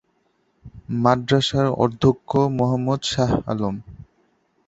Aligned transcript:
মাদ্রাসার 1.03 1.67
অধ্যক্ষ 1.83 2.31
মোহাম্মদ 2.57 3.01
শাহ 3.11 3.31
আলম। 3.51 3.75